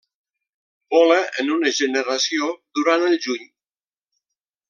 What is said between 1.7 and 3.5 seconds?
generació durant el juny.